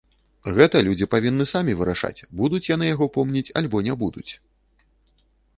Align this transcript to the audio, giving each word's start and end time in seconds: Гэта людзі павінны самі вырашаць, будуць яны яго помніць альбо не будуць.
Гэта 0.55 0.79
людзі 0.87 1.07
павінны 1.15 1.45
самі 1.51 1.75
вырашаць, 1.81 2.23
будуць 2.39 2.63
яны 2.75 2.85
яго 2.95 3.05
помніць 3.19 3.47
альбо 3.63 3.77
не 3.89 3.93
будуць. 4.01 4.29